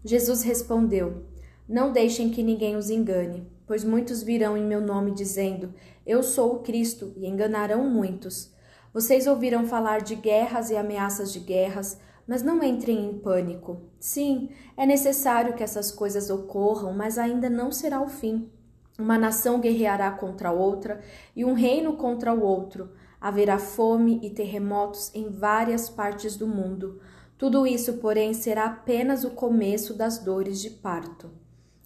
Jesus 0.03 0.41
respondeu: 0.41 1.23
Não 1.69 1.91
deixem 1.91 2.31
que 2.31 2.41
ninguém 2.41 2.75
os 2.75 2.89
engane, 2.89 3.47
pois 3.67 3.83
muitos 3.83 4.23
virão 4.23 4.57
em 4.57 4.65
meu 4.65 4.81
nome 4.81 5.11
dizendo: 5.11 5.75
Eu 6.07 6.23
sou 6.23 6.55
o 6.55 6.59
Cristo, 6.61 7.13
e 7.15 7.27
enganarão 7.27 7.87
muitos. 7.87 8.51
Vocês 8.91 9.27
ouviram 9.27 9.67
falar 9.67 10.01
de 10.01 10.15
guerras 10.15 10.71
e 10.71 10.75
ameaças 10.75 11.31
de 11.31 11.39
guerras, 11.39 11.99
mas 12.27 12.43
não 12.43 12.61
entrem 12.61 13.05
em 13.05 13.17
pânico. 13.17 13.81
Sim, 13.99 14.49
é 14.75 14.85
necessário 14.85 15.53
que 15.53 15.63
essas 15.63 15.91
coisas 15.91 16.29
ocorram, 16.29 16.93
mas 16.93 17.17
ainda 17.17 17.49
não 17.49 17.71
será 17.71 18.01
o 18.01 18.07
fim. 18.07 18.51
Uma 18.99 19.17
nação 19.17 19.59
guerreará 19.59 20.11
contra 20.11 20.51
outra 20.51 21.01
e 21.35 21.45
um 21.45 21.53
reino 21.53 21.95
contra 21.95 22.33
o 22.33 22.41
outro. 22.41 22.91
Haverá 23.21 23.57
fome 23.57 24.19
e 24.23 24.29
terremotos 24.29 25.11
em 25.15 25.29
várias 25.29 25.89
partes 25.89 26.35
do 26.35 26.47
mundo. 26.47 26.99
Tudo 27.37 27.65
isso, 27.65 27.93
porém, 27.93 28.33
será 28.33 28.65
apenas 28.65 29.23
o 29.23 29.31
começo 29.31 29.93
das 29.93 30.17
dores 30.17 30.59
de 30.59 30.71
parto. 30.71 31.29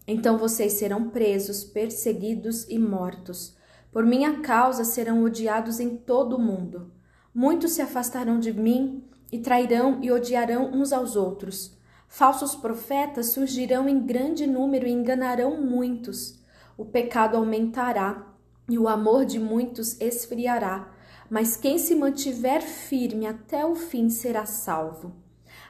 Então 0.07 0.37
vocês 0.37 0.73
serão 0.73 1.09
presos, 1.09 1.63
perseguidos 1.63 2.65
e 2.69 2.79
mortos. 2.79 3.55
Por 3.91 4.05
minha 4.05 4.39
causa 4.39 4.83
serão 4.85 5.23
odiados 5.23 5.79
em 5.79 5.97
todo 5.97 6.37
o 6.37 6.41
mundo. 6.41 6.91
Muitos 7.33 7.71
se 7.71 7.81
afastarão 7.81 8.39
de 8.39 8.53
mim 8.53 9.03
e 9.31 9.39
trairão 9.39 9.99
e 10.01 10.11
odiarão 10.11 10.71
uns 10.71 10.91
aos 10.91 11.15
outros. 11.15 11.77
Falsos 12.07 12.55
profetas 12.55 13.27
surgirão 13.27 13.87
em 13.87 14.05
grande 14.05 14.45
número 14.45 14.85
e 14.87 14.91
enganarão 14.91 15.61
muitos. 15.61 16.39
O 16.77 16.85
pecado 16.85 17.37
aumentará 17.37 18.27
e 18.69 18.77
o 18.77 18.87
amor 18.87 19.25
de 19.25 19.39
muitos 19.39 19.99
esfriará 20.01 20.91
mas 21.31 21.55
quem 21.55 21.77
se 21.77 21.95
mantiver 21.95 22.61
firme 22.61 23.25
até 23.25 23.65
o 23.65 23.73
fim 23.73 24.09
será 24.09 24.45
salvo. 24.45 25.13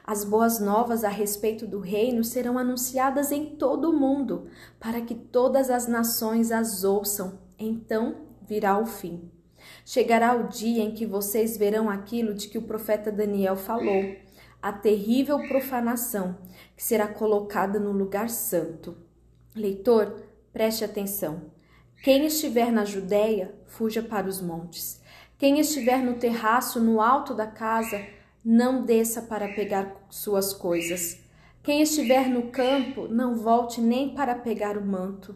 As 0.04 0.24
boas 0.24 0.58
novas 0.58 1.04
a 1.04 1.08
respeito 1.08 1.68
do 1.68 1.78
reino 1.78 2.24
serão 2.24 2.58
anunciadas 2.58 3.30
em 3.30 3.54
todo 3.54 3.88
o 3.88 3.96
mundo, 3.96 4.48
para 4.80 5.00
que 5.00 5.14
todas 5.14 5.70
as 5.70 5.86
nações 5.86 6.50
as 6.50 6.82
ouçam. 6.82 7.38
Então 7.56 8.22
virá 8.44 8.76
o 8.76 8.84
fim. 8.84 9.30
Chegará 9.84 10.34
o 10.34 10.48
dia 10.48 10.82
em 10.82 10.92
que 10.92 11.04
vocês 11.04 11.56
verão 11.56 11.90
aquilo 11.90 12.34
de 12.34 12.48
que 12.48 12.58
o 12.58 12.62
profeta 12.62 13.10
Daniel 13.10 13.56
falou, 13.56 14.16
a 14.60 14.72
terrível 14.72 15.38
profanação 15.48 16.38
que 16.76 16.82
será 16.82 17.08
colocada 17.08 17.80
no 17.80 17.90
lugar 17.90 18.30
santo. 18.30 18.96
Leitor, 19.54 20.22
preste 20.52 20.84
atenção. 20.84 21.50
Quem 22.02 22.26
estiver 22.26 22.70
na 22.70 22.84
Judéia, 22.84 23.54
fuja 23.66 24.02
para 24.02 24.28
os 24.28 24.40
montes. 24.40 25.00
Quem 25.36 25.58
estiver 25.58 25.98
no 25.98 26.14
terraço, 26.14 26.80
no 26.80 27.00
alto 27.00 27.34
da 27.34 27.46
casa, 27.46 28.04
não 28.44 28.84
desça 28.84 29.22
para 29.22 29.48
pegar 29.48 30.06
suas 30.08 30.52
coisas. 30.52 31.20
Quem 31.62 31.82
estiver 31.82 32.28
no 32.28 32.50
campo, 32.50 33.06
não 33.08 33.36
volte 33.36 33.80
nem 33.80 34.14
para 34.14 34.34
pegar 34.34 34.76
o 34.76 34.84
manto. 34.84 35.34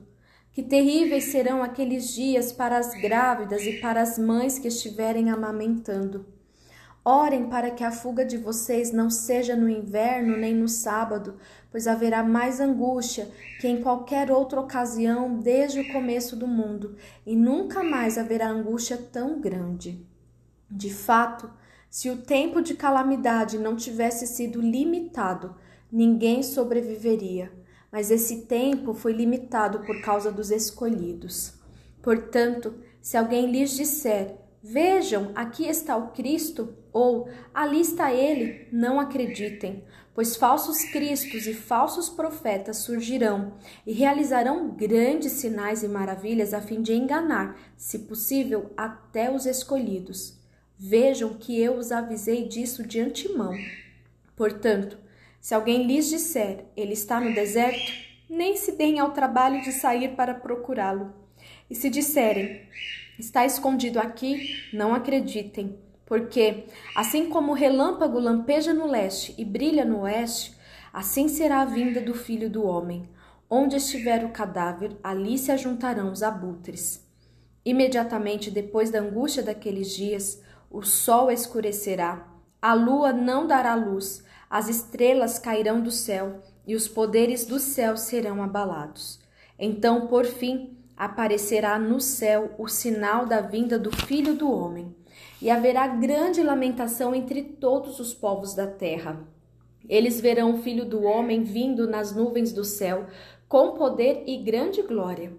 Que 0.57 0.63
terríveis 0.63 1.25
serão 1.25 1.63
aqueles 1.63 2.15
dias 2.15 2.51
para 2.51 2.79
as 2.79 2.95
grávidas 2.95 3.61
e 3.67 3.79
para 3.79 4.01
as 4.01 4.19
mães 4.19 4.59
que 4.59 4.69
estiverem 4.69 5.29
amamentando. 5.29 6.25
Orem 7.05 7.51
para 7.51 7.71
que 7.71 7.85
a 7.85 7.93
fuga 7.93 8.25
de 8.25 8.39
vocês 8.39 8.91
não 8.91 9.11
seja 9.11 9.55
no 9.55 9.69
inverno 9.69 10.35
nem 10.35 10.55
no 10.55 10.67
sábado, 10.67 11.37
pois 11.71 11.87
haverá 11.87 12.23
mais 12.23 12.59
angústia 12.59 13.31
que 13.61 13.69
em 13.69 13.83
qualquer 13.83 14.31
outra 14.31 14.59
ocasião 14.59 15.39
desde 15.41 15.81
o 15.81 15.93
começo 15.93 16.35
do 16.35 16.47
mundo, 16.47 16.97
e 17.27 17.37
nunca 17.37 17.85
mais 17.85 18.17
haverá 18.17 18.49
angústia 18.49 18.97
tão 18.97 19.39
grande. 19.39 20.07
De 20.71 20.89
fato, 20.89 21.51
se 21.91 22.09
o 22.09 22.17
tempo 22.17 22.63
de 22.63 22.73
calamidade 22.73 23.59
não 23.59 23.77
tivesse 23.77 24.27
sido 24.27 24.63
limitado, 24.63 25.55
ninguém 25.93 26.43
sobreviveria, 26.43 27.53
mas 27.97 28.11
esse 28.11 28.43
tempo 28.43 28.93
foi 28.93 29.15
limitado 29.15 29.79
por 29.87 30.03
causa 30.03 30.31
dos 30.31 30.51
escolhidos. 30.51 31.55
Portanto, 32.03 32.75
se 33.01 33.17
alguém 33.17 33.51
lhes 33.51 33.75
disser: 33.75 34.37
Vejam, 34.63 35.33
aqui 35.35 35.67
está 35.67 35.97
o 35.97 36.09
Cristo, 36.09 36.77
ou 36.93 37.27
ali 37.55 37.81
está 37.81 38.13
ele, 38.13 38.69
não 38.71 39.01
acreditem, 39.01 39.83
pois 40.15 40.37
falsos 40.37 40.85
cristos 40.91 41.47
e 41.47 41.55
falsos 41.55 42.11
profetas 42.11 42.77
surgirão 42.77 43.55
e 43.87 43.95
realizarão 43.95 44.69
grandes 44.69 45.33
sinais 45.33 45.83
e 45.83 45.89
maravilhas 45.89 46.53
a 46.53 46.61
fim 46.61 46.83
de 46.83 46.93
enganar, 46.93 47.59
se 47.79 48.01
possível, 48.01 48.73
até 48.77 49.35
os 49.35 49.47
escolhidos. 49.47 50.39
Vejam 50.79 51.33
que 51.33 51.59
eu 51.59 51.79
os 51.79 51.91
avisei 51.91 52.47
disso 52.47 52.87
de 52.87 53.01
antemão. 53.01 53.55
Portanto, 54.37 55.06
se 55.47 55.55
alguém 55.55 55.87
lhes 55.87 56.09
disser, 56.09 56.65
ele 56.77 56.95
está 56.95 57.21
no 57.21 57.33
deserto, 57.33 57.93
nem 58.29 58.57
se 58.57 58.73
deem 58.73 58.99
ao 58.99 59.13
trabalho 59.13 59.63
de 59.63 59.71
sair 59.71 60.17
para 60.17 60.35
procurá-lo. 60.35 61.15
E 61.71 61.75
se 61.77 61.89
disserem, 61.89 62.63
está 63.17 63.47
escondido 63.47 64.01
aqui, 64.01 64.57
não 64.73 64.93
acreditem, 64.93 65.79
porque, 66.05 66.65
assim 66.97 67.29
como 67.29 67.53
o 67.53 67.55
relâmpago 67.55 68.19
lampeja 68.19 68.75
no 68.75 68.89
leste 68.89 69.37
e 69.39 69.45
brilha 69.45 69.85
no 69.85 70.01
oeste, 70.01 70.53
assim 70.93 71.29
será 71.29 71.61
a 71.61 71.65
vinda 71.65 72.01
do 72.01 72.13
filho 72.13 72.51
do 72.51 72.67
homem. 72.67 73.09
Onde 73.49 73.77
estiver 73.77 74.25
o 74.25 74.31
cadáver, 74.31 74.97
ali 75.01 75.39
se 75.39 75.53
ajuntarão 75.53 76.11
os 76.11 76.25
abutres. 76.25 77.07
Imediatamente 77.65 78.51
depois 78.51 78.91
da 78.91 78.99
angústia 78.99 79.45
daqueles 79.45 79.95
dias, 79.95 80.43
o 80.69 80.83
sol 80.83 81.31
escurecerá, 81.31 82.27
a 82.61 82.75
lua 82.75 83.13
não 83.13 83.47
dará 83.47 83.77
luz, 83.77 84.26
as 84.49 84.69
estrelas 84.69 85.39
cairão 85.39 85.81
do 85.81 85.91
céu 85.91 86.41
e 86.67 86.75
os 86.75 86.89
poderes 86.89 87.45
do 87.45 87.59
céu 87.59 87.97
serão 87.97 88.43
abalados. 88.43 89.21
Então, 89.59 90.07
por 90.07 90.25
fim, 90.25 90.77
aparecerá 90.97 91.79
no 91.79 92.01
céu 92.01 92.55
o 92.59 92.69
sinal 92.69 93.27
da 93.27 93.41
vinda 93.41 93.79
do 93.79 93.95
Filho 93.95 94.35
do 94.35 94.51
Homem, 94.51 94.95
e 95.41 95.51
haverá 95.51 95.87
grande 95.87 96.43
lamentação 96.43 97.15
entre 97.15 97.43
todos 97.43 98.01
os 98.01 98.15
povos 98.15 98.55
da 98.55 98.67
terra. 98.67 99.27
Eles 99.89 100.21
verão 100.21 100.55
o 100.55 100.63
Filho 100.63 100.85
do 100.85 101.03
Homem 101.03 101.43
vindo 101.43 101.87
nas 101.87 102.15
nuvens 102.15 102.53
do 102.53 102.65
céu, 102.65 103.07
com 103.49 103.73
poder 103.73 104.25
e 104.27 104.39
grande 104.39 104.83
glória. 104.83 105.33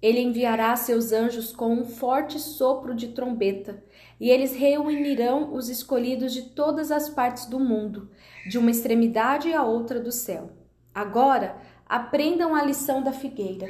Ele 0.00 0.20
enviará 0.20 0.74
seus 0.76 1.12
anjos 1.12 1.52
com 1.52 1.72
um 1.72 1.84
forte 1.84 2.38
sopro 2.38 2.94
de 2.94 3.08
trombeta, 3.08 3.82
e 4.20 4.30
eles 4.30 4.54
reunirão 4.54 5.52
os 5.54 5.68
escolhidos 5.68 6.32
de 6.32 6.50
todas 6.50 6.90
as 6.92 7.08
partes 7.08 7.46
do 7.46 7.58
mundo, 7.58 8.10
de 8.48 8.58
uma 8.58 8.70
extremidade 8.70 9.52
à 9.52 9.64
outra 9.64 10.00
do 10.00 10.12
céu. 10.12 10.50
Agora, 10.94 11.56
aprendam 11.86 12.54
a 12.54 12.62
lição 12.62 13.02
da 13.02 13.12
figueira. 13.12 13.66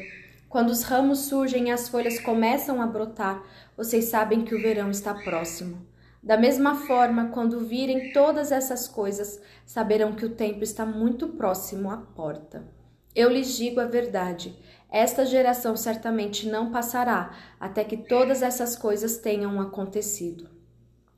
Quando 0.48 0.70
os 0.70 0.82
ramos 0.82 1.20
surgem 1.20 1.68
e 1.68 1.70
as 1.70 1.88
folhas 1.88 2.18
começam 2.18 2.80
a 2.80 2.86
brotar, 2.86 3.42
vocês 3.76 4.06
sabem 4.06 4.44
que 4.44 4.54
o 4.54 4.60
verão 4.60 4.90
está 4.90 5.14
próximo. 5.14 5.86
Da 6.22 6.36
mesma 6.36 6.74
forma, 6.74 7.28
quando 7.28 7.60
virem 7.60 8.12
todas 8.12 8.50
essas 8.50 8.88
coisas, 8.88 9.40
saberão 9.64 10.12
que 10.12 10.24
o 10.24 10.34
tempo 10.34 10.64
está 10.64 10.84
muito 10.84 11.28
próximo 11.28 11.90
à 11.90 11.96
porta. 11.96 12.66
Eu 13.14 13.30
lhes 13.30 13.56
digo 13.56 13.80
a 13.80 13.86
verdade: 13.86 14.58
esta 14.90 15.26
geração 15.26 15.76
certamente 15.76 16.48
não 16.48 16.70
passará 16.70 17.34
até 17.60 17.84
que 17.84 17.96
todas 17.96 18.42
essas 18.42 18.74
coisas 18.74 19.18
tenham 19.18 19.60
acontecido. 19.60 20.48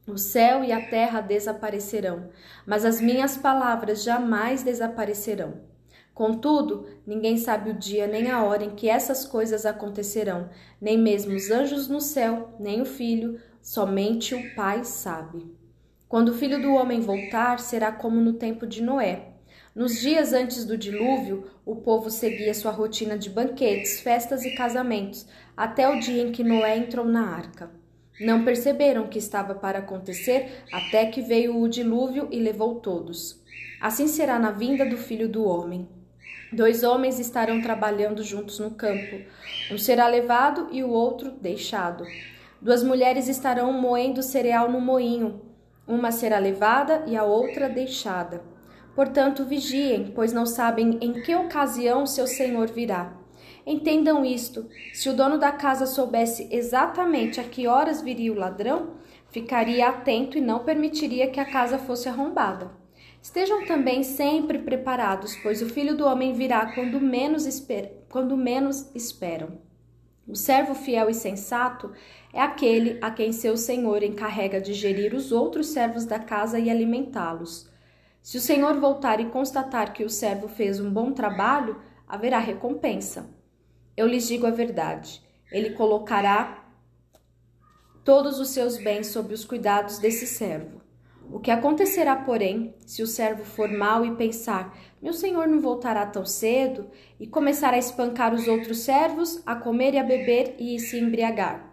O 0.06 0.18
céu 0.18 0.64
e 0.64 0.72
a 0.72 0.88
terra 0.88 1.20
desaparecerão, 1.20 2.30
mas 2.66 2.84
as 2.84 3.00
minhas 3.00 3.36
palavras 3.36 4.02
jamais 4.02 4.62
desaparecerão. 4.62 5.60
Contudo, 6.12 6.86
ninguém 7.06 7.36
sabe 7.36 7.70
o 7.70 7.78
dia 7.78 8.06
nem 8.06 8.30
a 8.30 8.42
hora 8.42 8.64
em 8.64 8.74
que 8.74 8.88
essas 8.88 9.24
coisas 9.24 9.64
acontecerão, 9.64 10.50
nem 10.80 10.98
mesmo 10.98 11.34
os 11.34 11.50
anjos 11.50 11.86
no 11.86 12.00
céu, 12.00 12.52
nem 12.58 12.82
o 12.82 12.84
filho, 12.84 13.40
somente 13.62 14.34
o 14.34 14.54
Pai 14.54 14.84
sabe. 14.84 15.46
Quando 16.08 16.30
o 16.30 16.34
filho 16.34 16.60
do 16.60 16.74
homem 16.74 17.00
voltar, 17.00 17.60
será 17.60 17.92
como 17.92 18.20
no 18.20 18.32
tempo 18.32 18.66
de 18.66 18.82
Noé. 18.82 19.29
Nos 19.72 20.00
dias 20.00 20.32
antes 20.32 20.64
do 20.64 20.76
dilúvio, 20.76 21.48
o 21.64 21.76
povo 21.76 22.10
seguia 22.10 22.52
sua 22.52 22.72
rotina 22.72 23.16
de 23.16 23.30
banquetes, 23.30 24.00
festas 24.00 24.44
e 24.44 24.50
casamentos, 24.56 25.28
até 25.56 25.88
o 25.88 26.00
dia 26.00 26.24
em 26.24 26.32
que 26.32 26.42
Noé 26.42 26.76
entrou 26.76 27.04
na 27.06 27.28
arca. 27.28 27.70
Não 28.20 28.44
perceberam 28.44 29.06
que 29.06 29.18
estava 29.18 29.54
para 29.54 29.78
acontecer 29.78 30.64
até 30.72 31.06
que 31.06 31.22
veio 31.22 31.56
o 31.56 31.68
dilúvio 31.68 32.26
e 32.32 32.40
levou 32.40 32.80
todos. 32.80 33.40
Assim 33.80 34.08
será 34.08 34.40
na 34.40 34.50
vinda 34.50 34.84
do 34.84 34.96
filho 34.96 35.28
do 35.28 35.44
homem. 35.44 35.88
Dois 36.52 36.82
homens 36.82 37.20
estarão 37.20 37.62
trabalhando 37.62 38.24
juntos 38.24 38.58
no 38.58 38.72
campo. 38.72 39.20
Um 39.70 39.78
será 39.78 40.08
levado 40.08 40.68
e 40.72 40.82
o 40.82 40.90
outro 40.90 41.30
deixado. 41.30 42.04
Duas 42.60 42.82
mulheres 42.82 43.28
estarão 43.28 43.72
moendo 43.72 44.20
cereal 44.20 44.68
no 44.68 44.80
moinho. 44.80 45.42
Uma 45.86 46.10
será 46.10 46.40
levada 46.40 47.04
e 47.06 47.16
a 47.16 47.22
outra 47.22 47.68
deixada. 47.68 48.49
Portanto, 48.94 49.44
vigiem, 49.44 50.12
pois 50.14 50.32
não 50.32 50.44
sabem 50.44 50.98
em 51.00 51.22
que 51.22 51.34
ocasião 51.34 52.06
seu 52.06 52.26
senhor 52.26 52.68
virá. 52.68 53.12
Entendam 53.66 54.24
isto: 54.24 54.68
se 54.92 55.08
o 55.08 55.14
dono 55.14 55.38
da 55.38 55.52
casa 55.52 55.86
soubesse 55.86 56.48
exatamente 56.50 57.40
a 57.40 57.44
que 57.44 57.66
horas 57.66 58.02
viria 58.02 58.32
o 58.32 58.36
ladrão, 58.36 58.94
ficaria 59.28 59.88
atento 59.88 60.36
e 60.36 60.40
não 60.40 60.64
permitiria 60.64 61.30
que 61.30 61.40
a 61.40 61.44
casa 61.44 61.78
fosse 61.78 62.08
arrombada. 62.08 62.70
Estejam 63.22 63.66
também 63.66 64.02
sempre 64.02 64.58
preparados, 64.58 65.36
pois 65.36 65.60
o 65.60 65.68
filho 65.68 65.96
do 65.96 66.06
homem 66.06 66.32
virá 66.32 66.72
quando 66.74 67.00
menos, 67.00 67.46
esper 67.46 68.04
quando 68.08 68.36
menos 68.36 68.90
esperam. 68.94 69.58
O 70.26 70.34
servo 70.34 70.74
fiel 70.74 71.10
e 71.10 71.14
sensato 71.14 71.92
é 72.32 72.40
aquele 72.40 72.98
a 73.02 73.10
quem 73.10 73.32
seu 73.32 73.56
senhor 73.56 74.02
encarrega 74.02 74.60
de 74.60 74.72
gerir 74.72 75.14
os 75.14 75.32
outros 75.32 75.68
servos 75.68 76.04
da 76.04 76.18
casa 76.18 76.58
e 76.58 76.70
alimentá-los. 76.70 77.69
Se 78.22 78.36
o 78.36 78.40
senhor 78.40 78.78
voltar 78.78 79.18
e 79.20 79.30
constatar 79.30 79.92
que 79.92 80.04
o 80.04 80.10
servo 80.10 80.46
fez 80.46 80.78
um 80.78 80.90
bom 80.90 81.12
trabalho, 81.12 81.80
haverá 82.06 82.38
recompensa. 82.38 83.30
Eu 83.96 84.06
lhes 84.06 84.28
digo 84.28 84.46
a 84.46 84.50
verdade: 84.50 85.22
ele 85.50 85.70
colocará 85.70 86.64
todos 88.04 88.38
os 88.38 88.48
seus 88.48 88.76
bens 88.76 89.08
sob 89.08 89.32
os 89.32 89.44
cuidados 89.44 89.98
desse 89.98 90.26
servo. 90.26 90.80
O 91.32 91.38
que 91.38 91.50
acontecerá, 91.50 92.16
porém, 92.16 92.74
se 92.84 93.02
o 93.02 93.06
servo 93.06 93.44
for 93.44 93.68
mau 93.68 94.04
e 94.04 94.16
pensar: 94.16 94.76
meu 95.00 95.12
senhor 95.12 95.46
não 95.46 95.60
voltará 95.60 96.04
tão 96.04 96.26
cedo, 96.26 96.90
e 97.18 97.26
começar 97.26 97.72
a 97.72 97.78
espancar 97.78 98.34
os 98.34 98.48
outros 98.48 98.80
servos, 98.80 99.40
a 99.46 99.54
comer 99.54 99.94
e 99.94 99.98
a 99.98 100.04
beber 100.04 100.56
e 100.58 100.78
se 100.78 100.98
embriagar? 100.98 101.70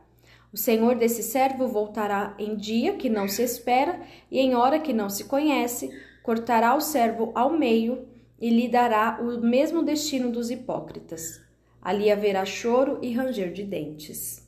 O 0.53 0.57
senhor 0.57 0.95
desse 0.95 1.23
servo 1.23 1.67
voltará 1.67 2.33
em 2.39 2.55
dia 2.55 2.93
que 2.93 3.09
não 3.09 3.27
se 3.27 3.43
espera 3.43 3.99
e 4.31 4.39
em 4.39 4.55
hora 4.55 4.79
que 4.79 4.93
não 4.93 5.09
se 5.09 5.25
conhece, 5.25 5.91
cortará 6.27 6.75
o 6.75 6.81
servo 6.81 7.31
ao 7.33 7.57
meio 7.57 8.05
e 8.37 8.49
lhe 8.49 8.67
dará 8.67 9.17
o 9.21 9.39
mesmo 9.39 9.81
destino 9.81 10.29
dos 10.29 10.51
hipócritas. 10.51 11.41
Ali 11.81 12.11
haverá 12.11 12.45
choro 12.45 12.99
e 13.01 13.13
ranger 13.13 13.53
de 13.53 13.63
dentes. 13.63 14.45